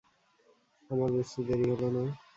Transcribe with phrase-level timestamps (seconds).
[0.89, 2.03] আমার বুঝতে দেরি হল না।